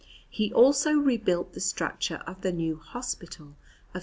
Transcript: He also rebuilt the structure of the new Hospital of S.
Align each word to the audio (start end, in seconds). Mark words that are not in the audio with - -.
He 0.31 0.51
also 0.51 0.93
rebuilt 0.93 1.53
the 1.53 1.59
structure 1.59 2.23
of 2.25 2.41
the 2.41 2.51
new 2.51 2.77
Hospital 2.79 3.53
of 3.93 3.97
S. 3.97 3.99